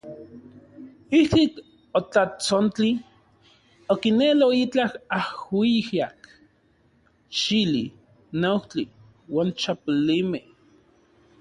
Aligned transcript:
Ijtik 1.17 1.53
otatsontli, 1.99 2.89
okinelo 3.93 4.47
itlaj 4.61 4.91
ajuijyak, 5.17 6.19
chili, 7.41 7.85
neujtli 8.39 8.83
uan 9.33 9.49
chapolimej. 9.61 10.45